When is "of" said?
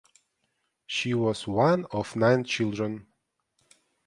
1.91-2.15